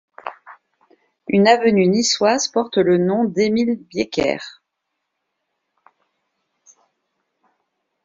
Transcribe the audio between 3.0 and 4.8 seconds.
d'Émile Bieckert.